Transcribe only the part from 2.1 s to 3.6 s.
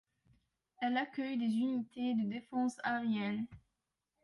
de défense aérienne.